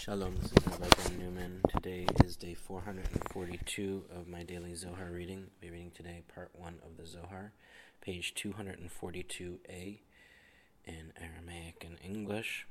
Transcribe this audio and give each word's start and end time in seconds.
Shalom, 0.00 0.34
this 0.40 0.50
is 0.52 0.80
Rabbi 0.80 1.22
Newman. 1.22 1.60
Today 1.68 2.06
is 2.24 2.34
day 2.34 2.54
442 2.54 4.04
of 4.16 4.26
my 4.26 4.42
daily 4.42 4.74
Zohar 4.74 5.10
reading. 5.12 5.48
Be 5.60 5.68
reading 5.68 5.90
today 5.90 6.22
part 6.34 6.48
1 6.54 6.78
of 6.82 6.96
the 6.96 7.06
Zohar, 7.06 7.52
page 8.00 8.32
242a 8.34 9.98
in 10.86 11.12
Aramaic 11.20 11.84
and 11.86 11.98
English. 12.02 12.66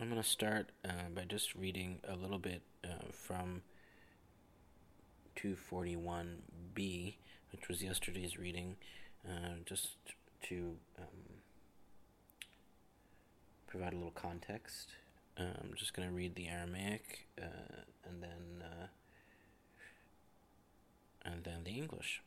I'm 0.00 0.08
going 0.08 0.22
to 0.22 0.26
start 0.26 0.70
uh, 0.86 1.10
by 1.14 1.24
just 1.24 1.54
reading 1.54 2.00
a 2.08 2.16
little 2.16 2.38
bit 2.38 2.62
uh, 2.82 3.10
from 3.12 3.60
241b, 5.36 7.16
which 7.52 7.68
was 7.68 7.82
yesterday's 7.82 8.38
reading, 8.38 8.76
uh, 9.28 9.56
just 9.66 9.98
to 10.48 10.76
um, 10.98 11.42
provide 13.66 13.92
a 13.92 13.96
little 13.96 14.12
context. 14.12 14.92
I'm 15.38 15.72
just 15.76 15.94
going 15.94 16.08
to 16.08 16.14
read 16.14 16.34
the 16.36 16.48
Aramaic 16.48 17.26
uh, 17.40 17.82
and 18.08 18.22
then 18.22 18.62
uh, 18.62 18.86
and 21.24 21.44
then 21.44 21.64
the 21.64 21.72
English. 21.72 22.22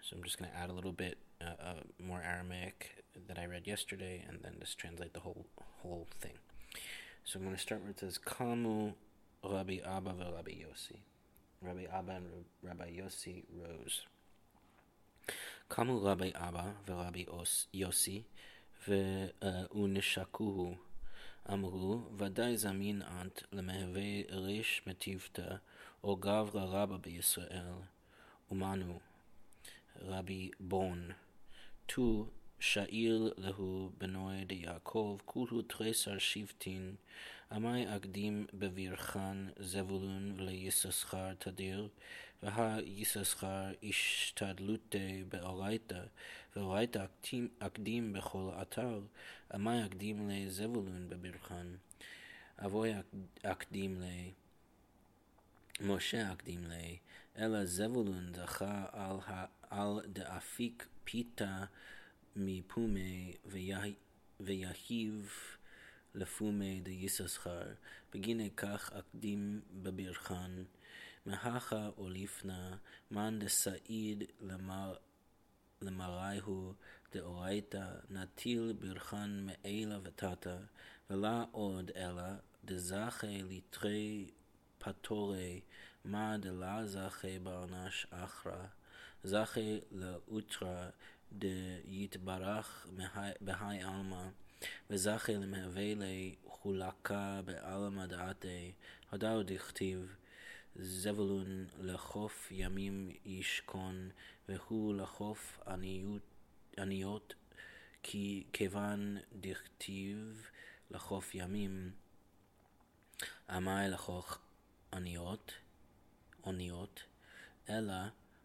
So 0.00 0.16
I'm 0.16 0.22
just 0.22 0.38
going 0.38 0.50
to 0.50 0.56
add 0.56 0.70
a 0.70 0.72
little 0.72 0.92
bit 0.92 1.18
uh, 1.40 1.80
more 1.98 2.22
Aramaic 2.22 3.04
that 3.26 3.38
I 3.38 3.46
read 3.46 3.66
yesterday 3.66 4.24
and 4.28 4.40
then 4.42 4.56
just 4.60 4.78
translate 4.78 5.14
the 5.14 5.20
whole 5.20 5.46
whole 5.82 6.06
thing. 6.20 6.34
So 7.24 7.38
I'm 7.38 7.44
going 7.44 7.56
to 7.56 7.60
start 7.60 7.80
where 7.80 7.90
it 7.90 8.00
says 8.00 8.18
Kamu 8.18 8.92
Rabbi 9.42 9.78
Abba 9.84 10.10
and 10.10 10.20
Rabbi 10.20 10.52
Yossi. 10.52 10.98
Rabbi 11.62 11.86
Abba 11.92 12.12
and 12.12 12.26
Rabbi 12.62 12.90
Yossi 12.90 13.44
rose. 13.60 14.02
Kamu 15.70 16.04
Rabbi 16.04 16.30
Abba 16.34 16.74
and 16.86 16.96
Rabbi 16.96 17.24
Yossi 17.74 18.24
ve'unishakuhu 18.86 20.72
uh, 20.72 20.76
אמרו, 21.52 22.00
ודאי 22.18 22.56
זמין 22.56 23.02
את 23.02 23.42
למהווה 23.52 24.22
ריש 24.30 24.82
מטיבתא, 24.86 25.56
או 26.04 26.16
גברא 26.16 26.64
רבא 26.64 26.96
בישראל, 26.96 27.72
ומנו, 28.50 29.00
רבי 30.02 30.50
בון, 30.60 31.10
תו 31.86 32.26
שאיר 32.60 33.34
להו 33.36 33.90
בנוי 33.98 34.44
דיעקב, 34.44 35.18
כולו 35.24 35.62
תריסר 35.62 36.18
שבטין, 36.18 36.94
עמי 37.52 37.96
אקדים 37.96 38.46
בבירכן 38.54 39.36
זבולון 39.58 40.34
וליששכר 40.36 41.34
תדיר, 41.34 41.88
והא 42.44 42.80
יששכר 42.84 43.72
השתדלותי 43.82 45.24
באורייתא, 45.28 46.00
ואורייתא 46.56 47.04
אקדים 47.58 48.12
בכל 48.12 48.50
אתר, 48.62 49.00
עמי 49.54 49.86
אקדים 49.86 50.30
לזבולון 50.30 51.08
בבירכן, 51.08 51.66
אבוי 52.58 52.92
אקדים 53.42 54.00
ל... 54.00 54.04
משה 55.80 56.32
אקדים 56.32 56.64
ל... 56.64 56.72
אלא 57.38 57.64
זבולון 57.64 58.32
זכה 58.34 58.86
על, 58.92 59.16
על 59.70 60.00
דאפיק 60.06 60.86
פיתה 61.04 61.64
מפומי 62.36 63.34
ויהיב 64.40 65.32
לפומי 66.14 66.80
דיששכר, 66.80 67.72
בגיני 68.12 68.50
כך 68.56 68.92
אקדים 68.92 69.60
בבירכן, 69.82 70.50
מהכה 71.26 71.90
או 71.98 72.08
לפנה, 72.08 72.76
מאן 73.10 73.38
דסעיד 73.38 74.24
למראיהו 75.82 76.74
דאורייתא, 77.12 77.86
נטיל 78.10 78.72
בירכן 78.78 79.46
מעילה 79.46 79.98
ותתא, 80.02 80.56
ולא 81.10 81.44
עוד 81.50 81.90
אלא 81.96 82.22
דזכי 82.64 83.42
ליטרי 83.42 84.30
פטורי, 84.78 85.60
מה 86.04 86.36
דלה 86.38 86.86
זכי 86.86 87.38
בענש 87.38 88.06
אחרא, 88.10 88.66
זכי 89.24 89.80
לאותרא 89.90 90.88
דיתברך 91.32 92.86
בהי 93.40 93.82
עלמא, 93.82 94.28
וזכי 94.90 95.34
למהווה 95.34 95.92
לחולקה 95.96 97.40
בעלמא 97.44 98.06
דעתי, 98.06 98.72
הודאו 99.10 99.42
דכתיב, 99.42 100.16
זבולון 100.76 101.66
לחוף 101.80 102.48
ימים 102.50 103.10
ישכון, 103.24 104.10
והוא 104.48 104.94
לחוף 104.94 105.60
עניות, 105.66 106.22
עניות 106.78 107.34
כי 108.02 108.44
כיוון 108.52 109.18
דכתיב 109.32 110.46
לחוף 110.90 111.34
ימים, 111.34 111.92
עמי 113.50 113.88
לחוף 113.88 114.38
עניות, 114.92 115.52
עניות, 116.46 117.02
אלא 117.68 117.94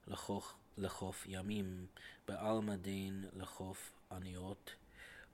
לחוף, 0.07 0.53
לחוף 0.77 1.25
ימים, 1.27 1.87
בעלמא 2.27 2.75
דין 2.75 3.25
לחוף 3.33 3.91
עניות, 4.11 4.75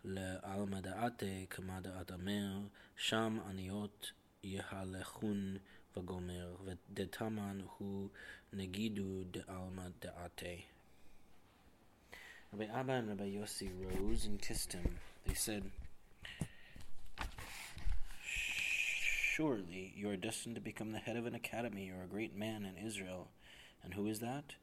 לעלמא 0.03 0.79
דעתי 0.79 1.45
כמה 1.49 1.81
דעת 1.81 2.11
אמר, 2.11 2.59
שם 2.97 3.39
עניות 3.49 4.11
יהלכון 4.43 5.57
וגומר, 5.96 6.56
ודתמן 6.64 7.60
הוא 7.78 8.08
נגידו 8.52 9.24
דעלמא 9.30 9.88
דעתי. 10.00 10.62
Rabbi 12.52 12.64
Abba 12.64 12.92
and 12.94 13.08
Rabbi 13.08 13.30
Yossi 13.30 13.70
rose 13.78 14.26
and 14.26 14.42
kissed 14.42 14.72
him. 14.72 14.98
They 15.24 15.34
said, 15.34 15.70
Surely 18.24 19.92
you 19.94 20.10
are 20.10 20.16
destined 20.16 20.56
to 20.56 20.60
become 20.60 20.90
the 20.90 20.98
head 20.98 21.16
of 21.16 21.26
an 21.26 21.34
academy 21.36 21.90
or 21.90 22.02
a 22.02 22.08
great 22.08 22.36
man 22.36 22.64
in 22.64 22.84
Israel. 22.84 23.28
And 23.84 23.94
who 23.94 24.08
is 24.08 24.18
that? 24.18 24.54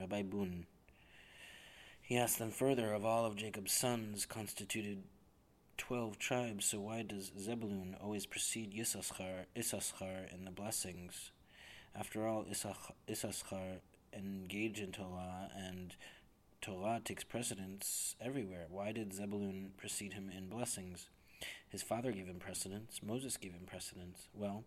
Rabbi 0.00 0.22
Bun. 0.22 0.64
He 2.00 2.16
asked 2.16 2.38
them 2.38 2.50
further, 2.50 2.94
Of 2.94 3.04
all 3.04 3.26
of 3.26 3.36
Jacob's 3.36 3.72
sons 3.72 4.24
constituted 4.24 5.02
twelve 5.79 6.19
tribes, 6.19 6.65
so 6.65 6.81
why 6.81 7.01
does 7.01 7.31
Zebulun 7.39 7.95
always 7.99 8.25
precede 8.25 8.75
Issachar, 8.77 9.45
Issachar 9.57 10.27
in 10.31 10.45
the 10.45 10.51
blessings? 10.51 11.31
After 11.95 12.27
all, 12.27 12.45
Issachar 13.09 13.79
engaged 14.13 14.79
in 14.79 14.91
Torah, 14.91 15.49
and 15.55 15.95
Torah 16.61 17.01
takes 17.03 17.23
precedence 17.23 18.15
everywhere. 18.21 18.65
Why 18.69 18.91
did 18.91 19.13
Zebulun 19.13 19.71
precede 19.77 20.13
him 20.13 20.29
in 20.35 20.49
blessings? 20.49 21.07
His 21.69 21.81
father 21.81 22.11
gave 22.11 22.27
him 22.27 22.39
precedence. 22.39 22.99
Moses 23.01 23.37
gave 23.37 23.53
him 23.53 23.65
precedence. 23.65 24.27
Well, 24.33 24.65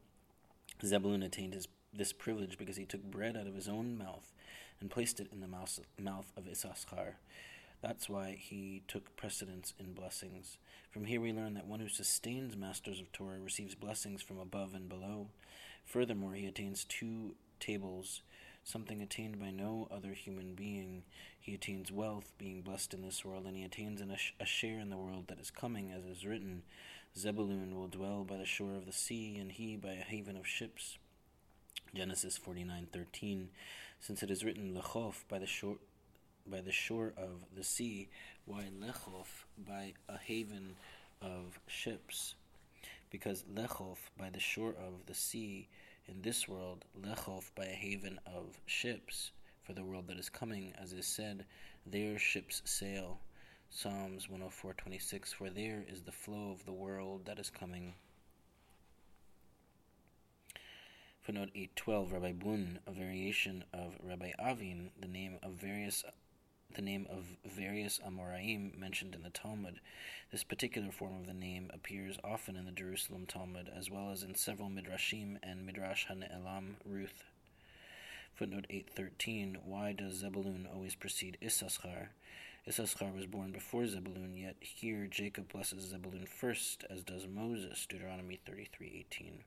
Zebulun 0.85 1.23
attained 1.23 1.53
his, 1.53 1.69
this 1.93 2.13
privilege 2.13 2.57
because 2.57 2.77
he 2.77 2.87
took 2.87 3.03
bread 3.03 3.37
out 3.37 3.47
of 3.47 3.55
his 3.55 3.69
own 3.69 3.99
mouth 3.99 4.33
and 4.81 4.91
placed 4.91 5.21
it 5.21 5.29
in 5.31 5.41
the 5.41 5.47
mouth, 5.47 5.79
mouth 6.01 6.33
of 6.37 6.49
Issachar. 6.49 7.19
That's 7.83 8.09
why 8.09 8.37
he 8.39 8.83
took 8.87 9.17
precedence 9.17 9.75
in 9.79 9.93
blessings. 9.93 10.57
From 10.91 11.05
here 11.05 11.21
we 11.21 11.33
learn 11.33 11.55
that 11.55 11.67
one 11.67 11.81
who 11.81 11.89
sustains 11.89 12.57
masters 12.57 13.01
of 13.01 13.11
Torah 13.11 13.41
receives 13.41 13.75
blessings 13.75 14.23
from 14.23 14.39
above 14.39 14.73
and 14.73 14.89
below. 14.89 15.27
Furthermore, 15.85 16.35
he 16.35 16.47
attains 16.47 16.85
two 16.85 17.35
tables, 17.59 18.23
something 18.63 19.03
attained 19.03 19.41
by 19.41 19.51
no 19.51 19.89
other 19.91 20.13
human 20.13 20.55
being. 20.55 21.03
He 21.41 21.55
attains 21.55 21.91
wealth, 21.91 22.33
being 22.39 22.63
blessed 22.63 22.95
in 22.95 23.03
this 23.03 23.25
world, 23.25 23.47
and 23.47 23.57
he 23.57 23.65
attains 23.65 24.01
a 24.39 24.47
share 24.47 24.79
in 24.79 24.91
the 24.91 24.97
world 24.97 25.25
that 25.27 25.41
is 25.41 25.51
coming, 25.51 25.91
as 25.91 26.05
is 26.05 26.25
written 26.25 26.63
Zebulun 27.19 27.75
will 27.75 27.89
dwell 27.89 28.25
by 28.25 28.37
the 28.39 28.47
shore 28.47 28.75
of 28.77 28.87
the 28.87 28.93
sea, 28.93 29.37
and 29.39 29.51
he 29.51 29.77
by 29.77 29.93
a 29.93 30.03
haven 30.03 30.37
of 30.37 30.47
ships. 30.47 30.99
Genesis 31.95 32.39
49:13 32.39 33.49
since 34.01 34.23
it 34.23 34.31
is 34.31 34.45
written 34.45 34.75
lechof 34.75 35.25
by 35.29 35.39
the 35.39 35.47
shore 35.47 35.77
by 36.47 36.61
the 36.61 36.73
shore 36.73 37.13
of 37.17 37.45
the 37.55 37.65
sea, 37.65 38.09
why 38.45 38.65
lechof 38.81 39.47
by 39.67 39.95
a 40.09 40.19
haven 40.19 40.77
of 41.21 41.59
ships? 41.67 42.35
Because 43.11 43.45
lechof 43.55 43.99
by 44.19 44.31
the 44.31 44.41
shore 44.41 44.75
of 44.79 45.07
the 45.07 45.15
sea 45.15 45.69
in 46.07 46.23
this 46.23 46.49
world, 46.49 46.85
lechof 47.01 47.51
by 47.55 47.67
a 47.67 47.75
haven 47.75 48.19
of 48.27 48.59
ships 48.67 49.31
for 49.63 49.73
the 49.73 49.85
world 49.85 50.09
that 50.09 50.19
is 50.19 50.29
coming, 50.29 50.73
as 50.81 50.93
is 50.93 51.07
said, 51.07 51.45
there 51.87 52.19
ships 52.19 52.63
sail. 52.65 53.21
Psalms 53.71 54.29
104:26 54.29 55.33
For 55.33 55.49
there 55.49 55.85
is 55.89 56.03
the 56.03 56.13
flow 56.13 56.51
of 56.51 56.65
the 56.67 56.73
world 56.73 57.25
that 57.27 57.39
is 57.39 57.51
coming. 57.51 57.95
Footnote 61.23 61.51
812 61.55 62.13
Rabbi 62.13 62.33
Bun, 62.33 62.81
a 62.87 62.91
variation 62.91 63.65
of 63.73 63.97
Rabbi 64.03 64.33
Avin, 64.41 64.91
the 65.01 65.07
name 65.07 65.39
of 65.43 65.53
various 65.53 66.05
the 66.75 66.83
name 66.83 67.07
of 67.11 67.25
various 67.45 68.01
Amoraim 68.07 68.79
mentioned 68.79 69.15
in 69.15 69.23
the 69.23 69.31
Talmud. 69.31 69.81
This 70.31 70.45
particular 70.45 70.91
form 70.91 71.15
of 71.21 71.27
the 71.27 71.35
name 71.35 71.71
appears 71.75 72.19
often 72.25 72.57
in 72.57 72.65
the 72.65 72.73
Jerusalem 72.73 73.27
Talmud, 73.27 73.71
as 73.75 73.91
well 73.91 74.11
as 74.11 74.23
in 74.23 74.35
several 74.35 74.71
Midrashim 74.71 75.39
and 75.43 75.67
Midrash 75.67 76.07
HaNe'elam 76.07 76.75
Ruth. 76.85 77.25
Footnote 78.35 78.67
813 78.71 79.59
Why 79.65 79.93
does 79.93 80.15
Zebulun 80.15 80.67
always 80.73 80.95
precede 80.95 81.37
Issachar? 81.45 82.11
Issachar 82.67 83.13
was 83.13 83.27
born 83.27 83.53
before 83.53 83.87
Zebulun, 83.87 84.37
yet 84.37 84.57
here 84.61 85.07
Jacob 85.07 85.53
blesses 85.53 85.91
Zebulun 85.91 86.27
first, 86.27 86.85
as 86.89 87.03
does 87.03 87.27
Moses, 87.27 87.85
Deuteronomy 87.87 88.39
33:18. 88.47 89.45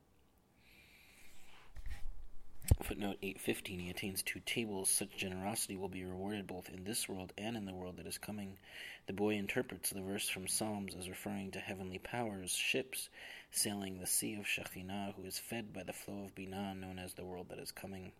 Footnote 2.82 3.18
815 3.22 3.78
He 3.78 3.90
attains 3.90 4.22
two 4.22 4.40
tables. 4.40 4.88
Such 4.90 5.16
generosity 5.16 5.76
will 5.76 5.88
be 5.88 6.04
rewarded 6.04 6.46
both 6.46 6.68
in 6.68 6.82
this 6.82 7.08
world 7.08 7.32
and 7.38 7.56
in 7.56 7.64
the 7.64 7.74
world 7.74 7.96
that 7.96 8.06
is 8.06 8.18
coming. 8.18 8.58
The 9.06 9.12
boy 9.12 9.34
interprets 9.34 9.90
the 9.90 10.00
verse 10.00 10.28
from 10.28 10.48
Psalms 10.48 10.94
as 10.98 11.08
referring 11.08 11.52
to 11.52 11.60
heavenly 11.60 11.98
powers, 11.98 12.50
ships, 12.50 13.08
sailing 13.52 13.98
the 13.98 14.06
sea 14.06 14.34
of 14.34 14.46
Shekhinah, 14.46 15.14
who 15.14 15.24
is 15.24 15.38
fed 15.38 15.72
by 15.72 15.84
the 15.84 15.92
flow 15.92 16.24
of 16.24 16.34
Binah, 16.34 16.78
known 16.78 16.98
as 16.98 17.14
the 17.14 17.24
world 17.24 17.50
that 17.50 17.58
is 17.60 17.70
coming. 17.70 18.10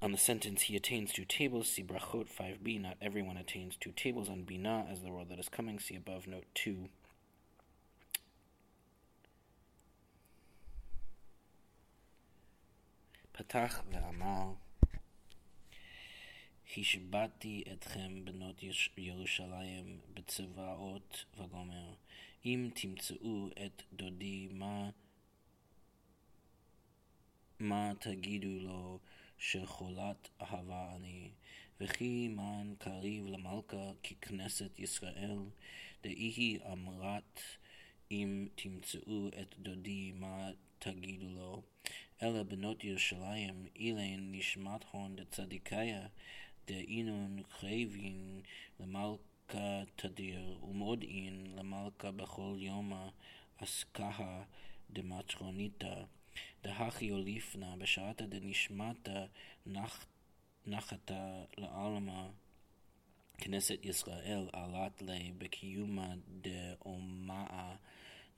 On 0.00 0.12
the 0.12 0.18
sentence, 0.18 0.62
he 0.62 0.76
attains 0.76 1.12
two 1.12 1.24
tables, 1.24 1.68
see 1.68 1.82
Brachot 1.82 2.28
5b. 2.28 2.80
Not 2.80 2.96
everyone 3.00 3.36
attains 3.36 3.76
two 3.76 3.92
tables 3.92 4.28
on 4.28 4.44
Binah 4.44 4.90
as 4.90 5.00
the 5.00 5.10
world 5.10 5.28
that 5.30 5.38
is 5.38 5.48
coming, 5.48 5.78
see 5.78 5.96
above 5.96 6.26
note 6.26 6.46
2. 6.54 6.88
פתח 13.32 13.82
ואמר, 13.90 14.52
השבעתי 16.76 17.64
אתכם 17.72 18.24
בנות 18.24 18.62
ירושלים 18.96 20.00
בצבאות 20.14 21.24
וגומר, 21.38 21.94
אם 22.44 22.70
תמצאו 22.74 23.48
את 23.66 23.82
דודי 23.92 24.48
מה, 24.52 24.90
מה 27.58 27.92
תגידו 27.98 28.48
לו 28.48 28.98
שחולת 29.38 30.28
אהבה 30.40 30.96
אני, 30.96 31.30
וכי 31.80 32.28
מן 32.28 32.74
קריב 32.78 33.26
למלכה 33.26 33.92
ככנסת 34.02 34.78
ישראל, 34.78 35.38
דהי 36.02 36.58
אמרת 36.72 37.40
אם 38.10 38.48
תמצאו 38.54 39.28
את 39.28 39.54
דודי 39.58 40.12
מה 40.14 40.50
תגידו 40.78 41.28
לו, 41.28 41.62
אלא 42.22 42.42
בנות 42.42 42.84
ירושלים 42.84 43.66
אילן 43.76 44.32
נשמת 44.32 44.84
הון 44.90 45.16
דצדיקיה, 45.16 46.06
דאינון 46.66 47.42
חייבין 47.50 48.40
למלכה 48.80 49.82
תדיר, 49.96 50.58
ומודעין 50.62 51.46
למלכה 51.56 52.10
בכל 52.10 52.54
יומא 52.58 53.08
עסקה 53.58 54.42
דמטרוניתא, 54.90 55.94
דהכי 56.64 57.04
יוליפנה 57.04 57.76
בשעתא 57.76 58.26
דנשמתא 58.26 59.26
נחתה 60.66 61.44
לעלמא 61.58 62.26
כנסת 63.38 63.84
ישראל 63.84 64.48
עלת 64.52 65.02
לי 65.02 65.32
בקיומה 65.38 66.14
דאומאה 66.40 67.74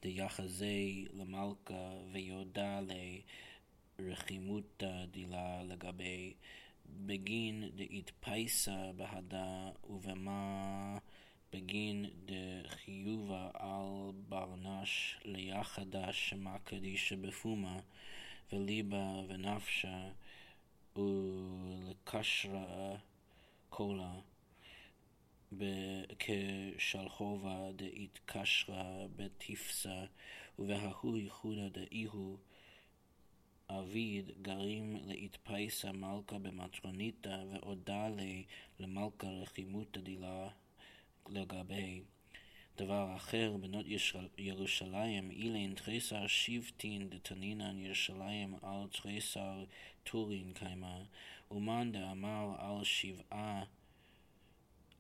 דיחזי 0.03 1.07
למלכה 1.13 1.93
ויודע 2.13 2.81
לי 2.81 3.23
רחימותא 3.99 5.05
דילה 5.11 5.63
לגבי 5.63 6.35
בגין 6.87 7.71
דאיתפייסא 7.75 8.93
בהדה 8.97 9.71
ובמה 9.85 10.99
בגין 11.53 12.07
דחיובה 12.25 13.51
על 13.55 14.13
ברנש 14.29 15.19
ליחדה 15.25 16.13
שמה 16.13 16.59
קדישא 16.59 17.17
בפומה 17.17 17.79
וליבה 18.53 19.23
ונפשה 19.29 20.09
ולקשרה 20.97 22.97
קולה. 23.69 24.15
כשלחובה 26.19 27.73
דאיתקשרה 27.77 29.07
בתפסה 29.17 30.05
ובההוא 30.59 31.17
ייחודה 31.17 31.69
דאיהו 31.69 32.39
אביד 33.71 34.31
גרים 34.43 34.97
להתפייסה 35.07 35.93
מלכה 35.93 36.39
במטרוניתא 36.39 37.45
ועודה 37.51 38.09
לי 38.09 38.45
למלכה 38.81 39.27
רחימותא 39.27 40.01
דילה 40.01 40.49
לגבי 41.29 42.03
דבר 42.77 43.17
אחר 43.17 43.57
בנות 43.61 43.87
ירושלים 44.39 45.31
אילן 45.31 45.75
תריסר 45.75 46.27
שבטין 46.27 47.09
דתנינן 47.11 47.79
ירושלים 47.79 48.55
על 48.63 48.87
תריסר 48.93 49.65
טורין 50.05 50.53
קיימה 50.53 50.99
ומאן 51.51 51.93
דאמר 51.93 52.55
על 52.59 52.85
שבעה 52.85 53.65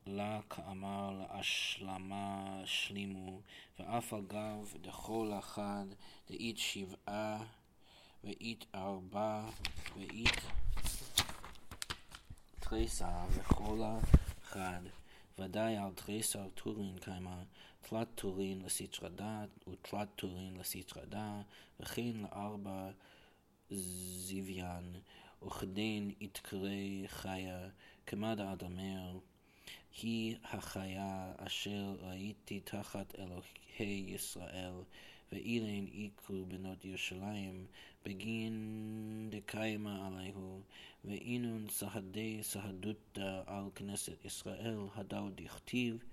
לה 0.06 0.40
כאמר 0.50 1.11
להשלמה 1.11 2.62
שלימו 2.64 3.40
ואף 3.78 4.14
אגב 4.14 4.75
דכל 4.81 5.31
אחד 5.38 5.87
דאית 6.28 6.58
שבעה 6.58 7.44
ואית 8.25 8.65
ארבע 8.75 9.44
ואית 9.97 10.41
תריסר 12.61 13.25
וכל 13.31 13.82
אחד. 14.43 14.81
ודאי 15.38 15.76
על 15.76 15.91
תריסר 15.94 16.49
טורין 16.55 16.99
קיימה 16.99 17.43
תלת 17.81 18.09
טורין 18.15 18.62
לסטרא 18.62 19.09
דת 19.09 19.69
ותלת 19.69 20.09
טורין 20.17 20.56
לסטרא 20.56 21.05
דה 21.05 21.43
וכן 21.81 22.12
לארבע 22.23 22.91
זיוויין 23.71 25.00
וכדין 25.47 26.15
יתקרא 26.21 27.06
חיה 27.06 27.69
כמד 28.06 28.41
האדמר 28.41 29.19
היא 30.03 30.37
החיה 30.44 31.32
אשר 31.37 31.97
ראיתי 32.00 32.61
תחת 32.61 33.15
אלוהי 33.19 34.15
ישראל 34.15 34.73
ואילן 35.35 35.87
יקרו 35.93 36.47
בנות 36.47 36.85
ירושלים 36.85 37.67
בגין 38.05 39.29
דקיימה 39.31 40.07
עליהו 40.07 40.61
ואינון 41.05 41.67
סהדי 41.69 42.39
סהדותא 42.43 43.43
על 43.47 43.65
כנסת 43.75 44.25
ישראל 44.25 44.79
הדאו 44.95 45.31
דכתיב 45.35 46.05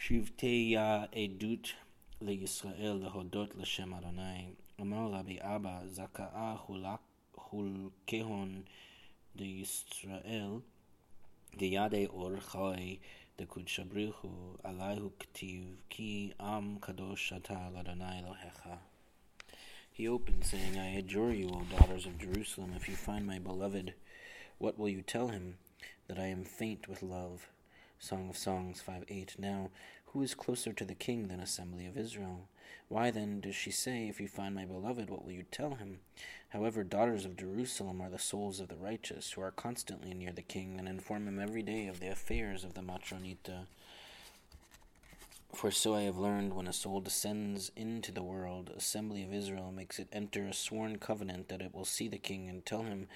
שבטיה 0.00 1.04
עדות 1.04 1.68
לישראל 2.20 2.92
להודות 3.02 3.54
לשם 3.54 3.94
אדוני. 3.94 4.46
אמר 4.80 5.12
רבי 5.12 5.38
אבא 5.40 5.86
זכאה 5.86 6.56
חולקהון 7.36 8.62
דישראל 9.36 10.50
Diyade 11.58 12.08
Or 12.12 12.38
Chai 12.52 12.98
Alayhu 13.40 15.10
Ktiv 15.18 15.64
Ki 15.88 16.32
Am 16.38 16.78
Kadosh 16.78 17.32
Lohecha. 17.32 18.78
He 19.90 20.06
opened, 20.06 20.44
saying, 20.44 20.78
I 20.78 20.98
adjure 20.98 21.32
you, 21.32 21.48
O 21.48 21.62
daughters 21.76 22.06
of 22.06 22.18
Jerusalem, 22.18 22.74
if 22.76 22.88
you 22.88 22.94
find 22.94 23.26
my 23.26 23.40
beloved, 23.40 23.94
what 24.58 24.78
will 24.78 24.88
you 24.88 25.02
tell 25.02 25.28
him? 25.28 25.56
That 26.06 26.20
I 26.20 26.26
am 26.26 26.44
faint 26.44 26.86
with 26.86 27.02
love. 27.02 27.48
Song 27.98 28.28
of 28.28 28.36
Songs 28.36 28.80
5 28.80 29.04
8. 29.08 29.34
Now, 29.40 29.70
who 30.12 30.22
is 30.22 30.34
closer 30.34 30.72
to 30.72 30.84
the 30.84 30.94
king 30.94 31.28
than 31.28 31.40
Assembly 31.40 31.86
of 31.86 31.96
Israel? 31.96 32.48
Why 32.88 33.10
then 33.10 33.40
does 33.40 33.54
she 33.54 33.70
say, 33.70 34.08
If 34.08 34.20
you 34.20 34.28
find 34.28 34.54
my 34.54 34.64
beloved, 34.64 35.10
what 35.10 35.24
will 35.24 35.32
you 35.32 35.44
tell 35.50 35.74
him? 35.74 36.00
However, 36.50 36.82
daughters 36.82 37.26
of 37.26 37.36
Jerusalem 37.36 38.00
are 38.00 38.08
the 38.08 38.18
souls 38.18 38.60
of 38.60 38.68
the 38.68 38.76
righteous, 38.76 39.32
who 39.32 39.42
are 39.42 39.50
constantly 39.50 40.14
near 40.14 40.32
the 40.32 40.42
king, 40.42 40.76
and 40.78 40.88
inform 40.88 41.28
him 41.28 41.38
every 41.38 41.62
day 41.62 41.86
of 41.86 42.00
the 42.00 42.08
affairs 42.08 42.64
of 42.64 42.72
the 42.72 42.80
Matronita. 42.80 43.66
For 45.54 45.70
so 45.70 45.94
I 45.94 46.02
have 46.02 46.16
learned 46.16 46.54
when 46.54 46.66
a 46.66 46.72
soul 46.72 47.00
descends 47.00 47.70
into 47.76 48.12
the 48.12 48.22
world, 48.22 48.70
assembly 48.74 49.22
of 49.22 49.32
Israel 49.34 49.72
makes 49.72 49.98
it 49.98 50.08
enter 50.12 50.44
a 50.44 50.54
sworn 50.54 50.98
covenant 50.98 51.48
that 51.48 51.62
it 51.62 51.74
will 51.74 51.84
see 51.84 52.08
the 52.08 52.18
king 52.18 52.48
and 52.48 52.64
tell 52.64 52.82
him 52.82 53.08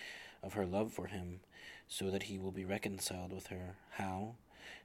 of 0.43 0.55
her 0.55 0.67
love 0.67 0.93
for 0.93 1.07
him, 1.07 1.41
so 1.89 2.11
that 2.11 2.25
he 2.25 2.39
will 2.39 2.51
be 2.51 2.65
reconciled 2.65 3.33
with 3.33 3.47
her. 3.49 3.77
How? 3.93 4.35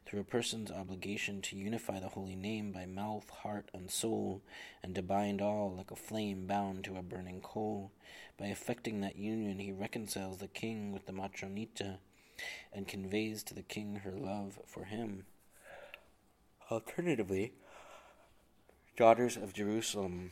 Through 0.05 0.21
a 0.21 0.25
person's 0.25 0.71
obligation 0.71 1.41
to 1.43 1.57
unify 1.57 1.99
the 1.99 2.09
holy 2.09 2.35
name 2.35 2.71
by 2.71 2.85
mouth, 2.85 3.29
heart, 3.29 3.69
and 3.73 3.91
soul, 3.91 4.41
and 4.81 4.95
to 4.95 5.01
bind 5.01 5.41
all 5.41 5.73
like 5.75 5.91
a 5.91 5.95
flame 5.95 6.47
bound 6.47 6.85
to 6.85 6.95
a 6.95 7.01
burning 7.01 7.41
coal. 7.41 7.91
By 8.37 8.45
effecting 8.45 9.01
that 9.01 9.17
union, 9.17 9.59
he 9.59 9.71
reconciles 9.71 10.37
the 10.37 10.47
king 10.47 10.91
with 10.91 11.05
the 11.05 11.11
matronita, 11.11 11.97
and 12.71 12.87
conveys 12.87 13.43
to 13.43 13.53
the 13.53 13.63
king 13.63 13.97
her 13.97 14.11
love 14.11 14.59
for 14.65 14.85
him. 14.85 15.25
Alternatively, 16.69 17.53
daughters 18.95 19.35
of 19.35 19.53
Jerusalem, 19.53 20.31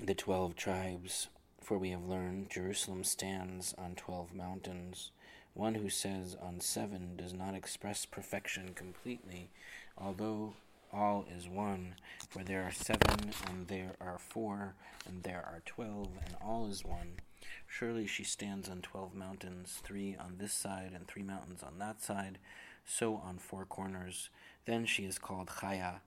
the 0.00 0.14
twelve 0.14 0.56
tribes, 0.56 1.28
for 1.60 1.78
we 1.78 1.90
have 1.90 2.04
learned 2.04 2.50
Jerusalem 2.50 3.04
stands 3.04 3.74
on 3.78 3.94
twelve 3.94 4.34
mountains. 4.34 5.10
One 5.54 5.76
who 5.76 5.88
says 5.88 6.36
on 6.42 6.60
seven 6.60 7.16
does 7.16 7.32
not 7.32 7.54
express 7.54 8.04
perfection 8.04 8.74
completely, 8.74 9.50
although 9.96 10.54
all 10.92 11.24
is 11.36 11.48
one, 11.48 11.94
for 12.28 12.42
there 12.42 12.62
are 12.64 12.72
seven, 12.72 13.32
and 13.48 13.68
there 13.68 13.94
are 14.00 14.18
four, 14.18 14.74
and 15.06 15.22
there 15.22 15.44
are 15.46 15.62
twelve, 15.64 16.10
and 16.24 16.36
all 16.44 16.66
is 16.66 16.84
one. 16.84 17.20
Surely 17.66 18.06
she 18.06 18.24
stands 18.24 18.68
on 18.68 18.82
twelve 18.82 19.14
mountains, 19.14 19.80
three 19.84 20.16
on 20.16 20.36
this 20.38 20.52
side 20.52 20.92
and 20.94 21.06
three 21.06 21.22
mountains 21.22 21.62
on 21.62 21.78
that 21.78 22.02
side, 22.02 22.38
so 22.84 23.16
on 23.16 23.38
four 23.38 23.64
corners. 23.64 24.30
Then 24.66 24.86
she 24.86 25.04
is 25.04 25.18
called 25.18 25.48
Chaya. 25.48 26.00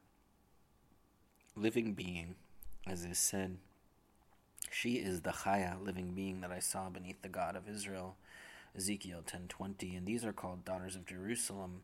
living 1.56 1.94
being, 1.94 2.36
as 2.86 3.04
is 3.06 3.18
said, 3.18 3.58
She 4.72 4.96
is 4.96 5.22
the 5.22 5.32
Chaya, 5.32 5.84
living 5.84 6.12
being 6.13 6.42
that 6.42 6.51
I 6.51 6.60
saw 6.60 6.89
beneath 6.89 7.22
the 7.22 7.30
God 7.30 7.56
of 7.56 7.70
Israel. 7.70 8.16
Ezekiel 8.77 9.24
10:20 9.25 9.98
and 9.98 10.05
these 10.05 10.24
are 10.24 10.31
called 10.31 10.63
daughters 10.63 10.96
of 10.96 11.07
Jerusalem 11.07 11.81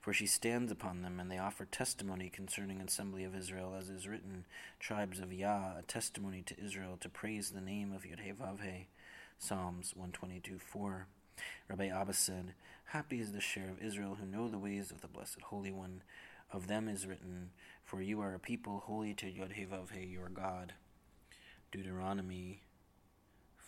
for 0.00 0.12
she 0.12 0.26
stands 0.26 0.70
upon 0.70 1.02
them 1.02 1.18
and 1.18 1.28
they 1.28 1.38
offer 1.38 1.64
testimony 1.64 2.30
concerning 2.30 2.80
assembly 2.80 3.24
of 3.24 3.34
Israel 3.34 3.74
as 3.74 3.90
is 3.90 4.06
written 4.06 4.44
tribes 4.78 5.18
of 5.18 5.32
Yah 5.32 5.78
a 5.78 5.82
testimony 5.82 6.42
to 6.42 6.58
Israel 6.62 6.96
to 7.00 7.08
praise 7.08 7.50
the 7.50 7.60
name 7.60 7.92
of 7.92 8.04
Yudhevavhe 8.04 8.86
Psalms 9.40 9.92
122:4 9.98 11.06
Rabbi 11.68 11.88
Abba 11.88 12.12
said 12.12 12.54
happy 12.86 13.18
is 13.20 13.32
the 13.32 13.40
share 13.40 13.68
of 13.68 13.82
Israel 13.82 14.14
who 14.14 14.26
know 14.26 14.48
the 14.48 14.58
ways 14.58 14.92
of 14.92 15.00
the 15.00 15.08
blessed 15.08 15.40
holy 15.42 15.72
one. 15.72 16.02
Of 16.52 16.68
them 16.68 16.88
is 16.88 17.08
written 17.08 17.50
for 17.84 18.00
you 18.00 18.20
are 18.20 18.34
a 18.34 18.38
people 18.38 18.84
holy 18.86 19.14
to 19.14 19.26
Yudhevavhe 19.26 20.12
your 20.12 20.28
God 20.28 20.74
Deuteronomy 21.72 22.62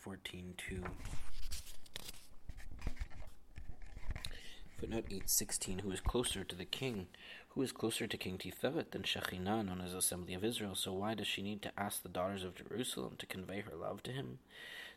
14:2 0.06 0.84
Footnote 4.78 5.06
816 5.06 5.80
Who 5.80 5.90
is 5.90 6.00
closer 6.00 6.44
to 6.44 6.54
the 6.54 6.64
king? 6.64 7.08
Who 7.48 7.62
is 7.62 7.72
closer 7.72 8.06
to 8.06 8.16
King 8.16 8.38
Tiferet 8.38 8.92
than 8.92 9.02
Shekhinah, 9.02 9.66
known 9.66 9.80
as 9.84 9.92
Assembly 9.92 10.34
of 10.34 10.44
Israel? 10.44 10.76
So 10.76 10.92
why 10.92 11.14
does 11.14 11.26
she 11.26 11.42
need 11.42 11.62
to 11.62 11.72
ask 11.76 12.00
the 12.00 12.08
daughters 12.08 12.44
of 12.44 12.54
Jerusalem 12.54 13.16
to 13.18 13.26
convey 13.26 13.62
her 13.62 13.74
love 13.74 14.04
to 14.04 14.12
him? 14.12 14.38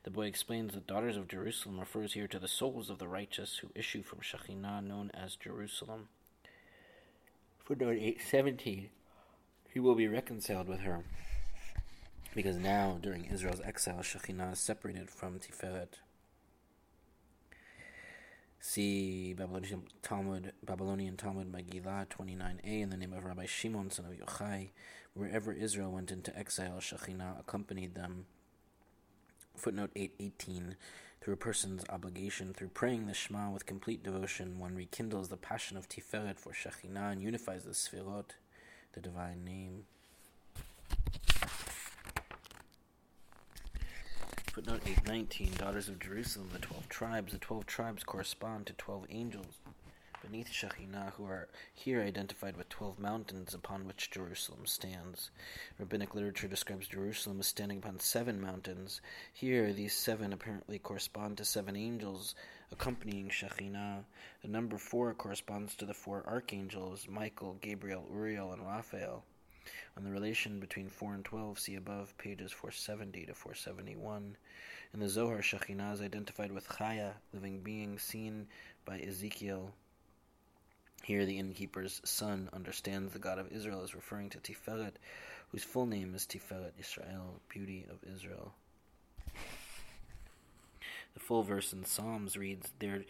The 0.04 0.12
boy 0.12 0.28
explains 0.28 0.76
that 0.76 0.86
daughters 0.86 1.18
of 1.18 1.28
Jerusalem 1.28 1.80
refers 1.80 2.14
here 2.14 2.28
to 2.28 2.38
the 2.38 2.48
souls 2.48 2.92
of 2.92 3.00
the 3.00 3.08
righteous 3.08 3.58
who 3.58 3.72
issue 3.74 4.04
from 4.04 4.20
Shekhinah, 4.20 4.86
known 4.86 5.10
as 5.16 5.36
Jerusalem. 5.36 6.10
Footnote 7.66 7.98
817 7.98 8.90
He 9.74 9.80
will 9.80 9.96
be 9.96 10.08
reconciled 10.08 10.68
with 10.68 10.82
her. 10.82 11.00
Because 12.36 12.58
now, 12.58 13.00
during 13.02 13.26
Israel's 13.26 13.62
exile, 13.62 14.02
Shekhinah 14.02 14.54
is 14.54 14.60
separated 14.60 15.10
from 15.10 15.40
Tiferet. 15.40 15.98
See 18.64 19.34
Babylonian 19.34 19.82
Talmud, 20.04 20.54
Babylonian 20.64 21.18
Talmud 21.18 21.52
Megillah 21.52 22.08
29a 22.10 22.64
in 22.64 22.92
the 22.92 22.96
name 22.96 23.12
of 23.12 23.26
Rabbi 23.26 23.48
Shimon, 23.48 23.90
son 23.90 24.06
of 24.06 24.12
Yochai. 24.12 24.70
Wherever 25.16 25.52
Israel 25.52 25.92
went 25.92 26.12
into 26.12 26.38
exile, 26.38 26.78
Shekhinah 26.78 27.40
accompanied 27.40 27.96
them. 27.96 28.28
Footnote 29.58 29.90
818. 29.96 30.76
Through 31.22 31.34
a 31.34 31.38
person's 31.38 31.84
obligation, 31.90 32.54
through 32.54 32.70
praying 32.70 33.08
the 33.08 33.16
Shema 33.16 33.50
with 33.50 33.66
complete 33.66 34.04
devotion, 34.04 34.60
one 34.60 34.76
rekindles 34.76 35.30
the 35.30 35.38
passion 35.38 35.76
of 35.76 35.90
Tiferet 35.90 36.38
for 36.38 36.54
Shekhinah 36.54 37.14
and 37.14 37.24
unifies 37.24 37.64
the 37.64 37.72
Sfirot, 37.72 38.36
the 38.94 39.00
divine 39.02 39.44
name. 39.44 39.86
Footnote 44.54 44.82
819 44.86 45.54
Daughters 45.58 45.88
of 45.88 45.98
Jerusalem, 45.98 46.50
the 46.52 46.60
twelve 46.60 46.90
tribes. 46.90 47.32
The 47.32 47.38
twelve 47.38 47.66
tribes 47.66 48.04
correspond 48.04 48.66
to 48.66 48.74
twelve 48.74 49.06
angels 49.10 49.60
beneath 50.22 50.52
Shekhinah, 50.52 51.14
who 51.14 51.24
are 51.24 51.48
here 51.74 52.02
identified 52.02 52.58
with 52.58 52.68
twelve 52.68 53.00
mountains 53.00 53.54
upon 53.54 53.88
which 53.88 54.12
Jerusalem 54.12 54.66
stands. 54.66 55.32
Rabbinic 55.80 56.14
literature 56.14 56.50
describes 56.50 56.90
Jerusalem 56.90 57.40
as 57.40 57.48
standing 57.48 57.78
upon 57.78 58.00
seven 58.00 58.42
mountains. 58.42 59.00
Here, 59.32 59.72
these 59.72 59.94
seven 59.94 60.34
apparently 60.34 60.80
correspond 60.80 61.38
to 61.38 61.46
seven 61.46 61.78
angels 61.78 62.36
accompanying 62.74 63.30
Shekhinah. 63.30 64.04
The 64.42 64.50
number 64.50 64.78
four 64.78 65.14
corresponds 65.14 65.78
to 65.78 65.86
the 65.86 65.94
four 65.94 66.26
archangels 66.28 67.08
Michael, 67.08 67.58
Gabriel, 67.62 68.06
Uriel, 68.12 68.52
and 68.52 68.68
Raphael. 68.68 69.24
On 69.98 70.04
the 70.04 70.12
relation 70.12 70.60
between 70.60 70.90
4 70.90 71.14
and 71.14 71.26
12, 71.26 71.60
see 71.60 71.76
above 71.76 72.18
pages 72.18 72.52
470 72.52 73.26
to 73.26 73.34
471. 73.34 74.38
In 74.94 75.00
the 75.00 75.10
Zohar, 75.10 75.38
Shekhinah 75.38 75.94
is 75.94 76.02
identified 76.02 76.52
with 76.52 76.68
Chaya, 76.68 77.14
living 77.34 77.62
being 77.62 78.00
seen 78.00 78.48
by 78.86 79.00
Ezekiel. 79.00 79.74
Here, 81.04 81.26
the 81.26 81.40
innkeeper's 81.40 82.02
son 82.04 82.50
understands 82.54 83.14
the 83.14 83.20
God 83.20 83.40
of 83.40 83.52
Israel 83.52 83.84
is 83.84 83.96
referring 83.96 84.30
to 84.32 84.40
Tiferet, 84.40 84.94
whose 85.50 85.64
full 85.64 85.86
name 85.86 86.14
is 86.16 86.26
Tiferet 86.26 86.72
Israel, 86.80 87.42
beauty 87.50 87.86
of 87.90 87.98
Israel. 88.14 88.54
The 91.14 91.20
full 91.20 91.44
verse 91.44 91.74
in 91.74 91.86
Psalms 91.86 92.38
reads, 92.38 92.72
There 92.80 93.04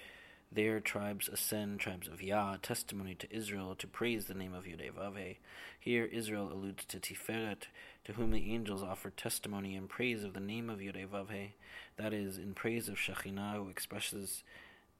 there 0.51 0.79
tribes 0.79 1.29
ascend, 1.29 1.79
tribes 1.79 2.07
of 2.07 2.21
Yah, 2.21 2.57
testimony 2.61 3.15
to 3.15 3.33
Israel, 3.33 3.73
to 3.75 3.87
praise 3.87 4.25
the 4.25 4.33
name 4.33 4.53
of 4.53 4.65
Yudevave. 4.65 5.37
Here 5.79 6.05
Israel 6.05 6.51
alludes 6.51 6.83
to 6.85 6.99
Tiferet, 6.99 7.67
to 8.03 8.13
whom 8.13 8.31
the 8.31 8.51
angels 8.51 8.83
offer 8.83 9.09
testimony 9.11 9.75
and 9.75 9.87
praise 9.87 10.23
of 10.23 10.33
the 10.33 10.39
name 10.41 10.69
of 10.69 10.79
Yudevave, 10.79 11.51
that 11.95 12.13
is, 12.13 12.37
in 12.37 12.53
praise 12.53 12.89
of 12.89 12.95
Shekhinah, 12.95 13.55
who 13.55 13.69
expresses 13.69 14.43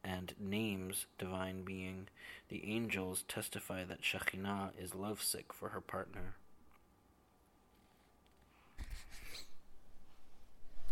and 0.04 0.34
names 0.40 1.06
divine 1.20 1.64
being. 1.64 2.08
The 2.50 2.64
angels 2.66 3.24
testify 3.28 3.84
that 3.84 4.02
Shekhinah 4.02 4.72
is 4.82 4.96
lovesick 4.96 5.54
for 5.54 5.70
her 5.70 5.82
partner. 5.82 6.36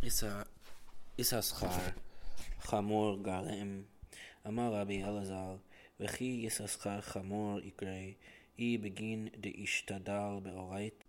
Isa 0.01 0.46
Issachar 1.18 1.94
Chamor 2.66 3.22
Galem 3.22 3.84
אמר 4.48 4.74
רבי 4.74 5.03
אלעזר, 5.03 5.55
וכי 6.00 6.41
יססחר 6.46 7.01
חמור 7.01 7.60
יקרא, 7.60 8.12
אי 8.60 8.77
בגין 8.77 9.27
דאשתדל 9.38 10.39
באורייתא. 10.43 11.05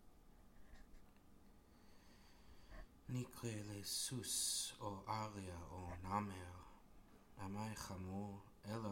נקרא 3.08 3.50
לסוס 3.50 4.72
או 4.80 4.96
אריה 5.08 5.58
או 5.70 5.88
נמר, 6.02 6.50
עמי 7.38 7.76
חמור, 7.76 8.38
אלא 8.66 8.90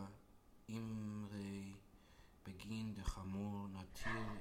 אמרי 0.70 1.72
בגין 2.46 2.94
דחמור 2.94 3.66
נטיל 3.68 4.38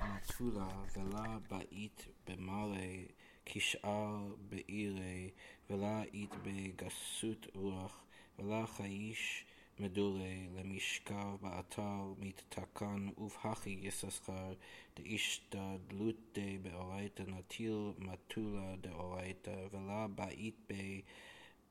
נטולה 0.00 0.84
ולה 0.96 1.38
בעית 1.50 2.06
במראה 2.26 3.04
כשאר 3.46 4.34
בעירי 4.48 5.30
ולה 5.70 6.02
אית 6.02 6.34
בגסות 6.42 7.46
רוח 7.54 8.05
ולך 8.38 8.80
האיש 8.80 9.44
מדולה 9.78 10.46
למשכב 10.54 11.36
באתר 11.40 12.14
מתתקן 12.18 13.08
ובהכי 13.18 13.78
יססחר 13.82 14.54
דאישתדלותא 14.96 16.56
באורייתא 16.62 17.22
נטיל 17.22 17.92
מטולה 17.98 18.76
דאורייתא 18.80 19.66
ולה 19.72 20.06
בעית 20.14 20.56
בי 20.68 21.02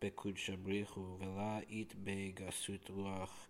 בקודשא 0.01 0.55
בריחו 0.55 1.17
ולה 1.19 1.59
אית 1.69 1.93
בגסות 2.03 2.89
רוח 2.89 3.47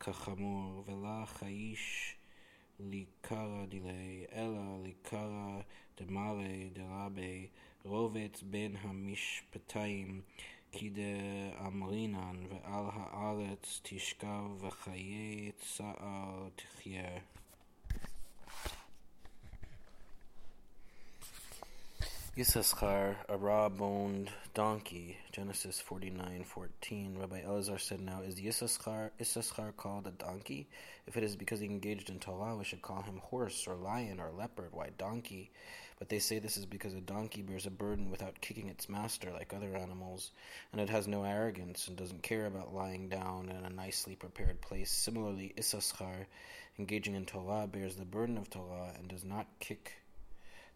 כחמור 0.00 0.84
ולה 0.86 1.24
האיש 1.40 2.16
ליקרא 2.80 3.66
דילי 3.66 4.24
אלא 4.32 4.82
ליקרא 4.82 5.60
דמרי 6.00 6.70
דרבי 6.72 7.48
רובץ 7.84 8.42
בין 8.42 8.76
המשפטיים 8.76 10.22
כי 10.73 10.89
דאמרינן 10.89 12.45
ועל 12.49 12.85
הארץ 12.93 13.79
תשכב 13.83 14.63
וחיי 14.63 15.51
צער 15.57 16.49
תחיה. 16.55 17.19
Yisachar, 22.37 23.17
a 23.27 23.35
raw-boned 23.35 24.29
donkey, 24.53 25.17
Genesis 25.33 25.81
49:14. 25.81 27.19
Rabbi 27.19 27.41
Elazar 27.41 27.81
said, 27.81 27.99
"Now 27.99 28.21
is 28.21 28.35
Yisachar, 28.39 29.11
Issachar 29.19 29.73
called 29.75 30.07
a 30.07 30.11
donkey? 30.11 30.69
If 31.05 31.17
it 31.17 31.23
is 31.23 31.35
because 31.35 31.59
he 31.59 31.65
engaged 31.65 32.09
in 32.09 32.19
Torah, 32.19 32.55
we 32.55 32.63
should 32.63 32.81
call 32.81 33.01
him 33.01 33.17
horse 33.17 33.67
or 33.67 33.75
lion 33.75 34.21
or 34.21 34.31
leopard. 34.31 34.71
Why 34.71 34.91
donkey?" 34.97 35.51
But 35.98 36.08
they 36.08 36.18
say 36.18 36.38
this 36.38 36.56
is 36.56 36.66
because 36.66 36.92
a 36.94 37.00
donkey 37.00 37.42
bears 37.42 37.66
a 37.66 37.70
burden 37.70 38.10
without 38.10 38.40
kicking 38.40 38.68
its 38.68 38.88
master 38.88 39.30
like 39.32 39.54
other 39.54 39.76
animals, 39.76 40.32
and 40.72 40.80
it 40.80 40.90
has 40.90 41.06
no 41.06 41.22
arrogance 41.22 41.86
and 41.86 41.96
doesn't 41.96 42.22
care 42.22 42.46
about 42.46 42.74
lying 42.74 43.08
down 43.08 43.48
in 43.48 43.64
a 43.64 43.70
nicely 43.70 44.16
prepared 44.16 44.60
place. 44.60 44.90
Similarly, 44.90 45.54
Issachar, 45.58 46.26
engaging 46.78 47.14
in 47.14 47.24
Torah, 47.26 47.68
bears 47.68 47.94
the 47.94 48.04
burden 48.04 48.36
of 48.36 48.50
Torah 48.50 48.92
and 48.98 49.08
does 49.08 49.24
not 49.24 49.46
kick 49.60 49.92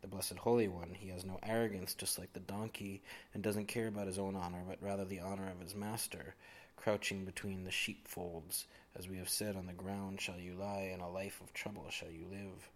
the 0.00 0.06
Blessed 0.06 0.38
Holy 0.38 0.68
One. 0.68 0.94
He 0.94 1.08
has 1.08 1.24
no 1.24 1.40
arrogance, 1.42 1.94
just 1.94 2.18
like 2.18 2.32
the 2.32 2.40
donkey, 2.40 3.02
and 3.34 3.42
doesn't 3.42 3.66
care 3.66 3.88
about 3.88 4.06
his 4.06 4.18
own 4.18 4.36
honor, 4.36 4.62
but 4.68 4.80
rather 4.80 5.04
the 5.04 5.20
honor 5.20 5.50
of 5.50 5.60
his 5.60 5.74
master. 5.74 6.34
Crouching 6.76 7.24
between 7.24 7.64
the 7.64 7.72
sheepfolds, 7.72 8.66
as 8.96 9.08
we 9.08 9.16
have 9.16 9.28
said, 9.28 9.56
on 9.56 9.66
the 9.66 9.72
ground 9.72 10.20
shall 10.20 10.38
you 10.38 10.54
lie, 10.54 10.92
in 10.94 11.00
a 11.00 11.10
life 11.10 11.40
of 11.40 11.52
trouble 11.52 11.86
shall 11.90 12.10
you 12.10 12.24
live. 12.30 12.70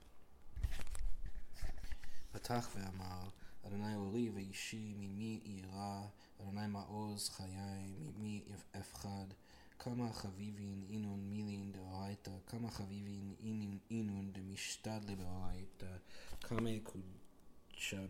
פתח 2.33 2.69
ואמר, 2.75 3.29
אדוני 3.67 3.97
אורי 3.97 4.31
ואישי, 4.31 4.95
ממי 4.97 5.41
אירא, 5.45 6.03
אדוני 6.41 6.67
מעוז 6.67 7.29
חיי, 7.29 7.95
ממי 7.99 8.43
אפחד. 8.81 9.27
כמה 9.79 10.13
חביבין 10.13 10.85
אינון 10.91 11.21
מילין 11.31 11.73
דאורייתא, 11.73 12.31
כמה 12.47 12.71
חביבין 12.71 13.35
אינון 13.91 14.33
דמשתד 14.33 15.01
לבאורייתא, 15.09 15.97
כמה 16.41 16.71
קודשא 16.83 18.07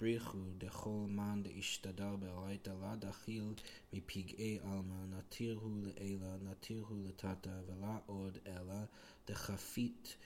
בריחו 0.00 0.38
דכל 0.58 1.04
מן 1.08 1.42
דאשתדר 1.42 2.16
באורייתא, 2.16 2.70
לה 2.70 2.96
דחיל 2.96 3.54
מפגעי 3.92 4.58
עלמא, 4.62 5.06
נתיר 5.06 5.58
הוא 5.62 5.78
לאלה, 5.82 6.36
נתיר 6.42 6.84
הוא 6.88 7.08
לטאטא, 7.08 7.60
ולה 7.66 7.98
עוד 8.06 8.38
אלא, 8.46 8.84
דחפית 9.26 10.16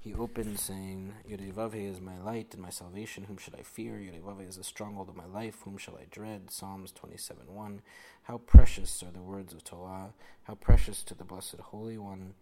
He 0.00 0.14
opens 0.14 0.62
saying, 0.62 1.14
Yudevave 1.28 1.90
is 1.90 2.00
my 2.00 2.16
light 2.20 2.54
and 2.54 2.62
my 2.62 2.70
salvation, 2.70 3.24
whom 3.24 3.38
should 3.38 3.56
I 3.56 3.62
fear? 3.62 3.94
Yudevave 3.94 4.48
is 4.48 4.56
the 4.56 4.64
stronghold 4.64 5.08
of 5.08 5.16
my 5.16 5.26
life, 5.26 5.56
whom 5.64 5.78
shall 5.78 5.96
I 5.96 6.06
dread? 6.10 6.50
Psalms 6.50 6.92
27 6.92 7.52
1. 7.52 7.82
How 8.22 8.38
precious 8.38 9.02
are 9.02 9.10
the 9.10 9.22
words 9.22 9.52
of 9.52 9.64
Torah, 9.64 10.12
how 10.44 10.54
precious 10.54 11.02
to 11.04 11.14
the 11.14 11.24
Blessed 11.24 11.60
Holy 11.60 11.98
One 11.98 12.34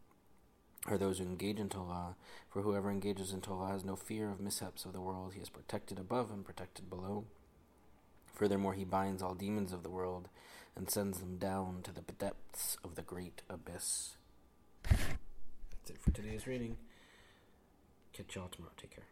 are 0.86 0.98
those 0.98 1.18
who 1.18 1.24
engage 1.24 1.58
in 1.58 1.70
Torah, 1.70 2.16
for 2.50 2.60
whoever 2.60 2.90
engages 2.90 3.32
in 3.32 3.40
Torah 3.40 3.72
has 3.72 3.84
no 3.84 3.96
fear 3.96 4.30
of 4.30 4.40
mishaps 4.40 4.84
of 4.84 4.92
the 4.92 5.00
world. 5.00 5.32
He 5.34 5.40
is 5.40 5.48
protected 5.48 5.98
above 5.98 6.30
and 6.30 6.44
protected 6.44 6.90
below. 6.90 7.24
Furthermore, 8.34 8.74
he 8.74 8.84
binds 8.84 9.22
all 9.22 9.34
demons 9.34 9.72
of 9.72 9.82
the 9.82 9.90
world 9.90 10.28
and 10.76 10.90
sends 10.90 11.20
them 11.20 11.36
down 11.38 11.80
to 11.84 11.92
the 11.92 12.02
depths 12.02 12.76
of 12.82 12.96
the 12.96 13.02
great 13.02 13.42
abyss. 13.48 14.16
That's 14.82 15.90
it 15.90 15.98
for 16.00 16.10
today's 16.10 16.46
reading. 16.46 16.76
Catch 18.12 18.34
y'all 18.34 18.48
tomorrow. 18.48 18.72
Take 18.76 18.96
care. 18.96 19.04